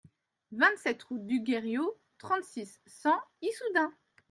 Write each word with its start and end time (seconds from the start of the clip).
vingt-sept 0.51 1.03
route 1.03 1.27
du 1.27 1.41
Guerriau, 1.41 1.95
trente-six, 2.17 2.81
cent, 2.87 3.19
Issoudun 3.43 3.93